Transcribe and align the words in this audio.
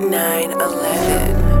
9 0.00 0.52
11. 0.58 1.59